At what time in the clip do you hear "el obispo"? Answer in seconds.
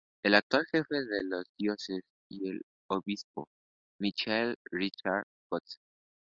2.41-3.47